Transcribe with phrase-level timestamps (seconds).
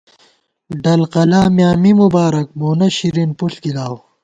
[0.83, 3.95] ڈل قلا میاں می مبارَک، موہ شرین پُݪ گِلاؤ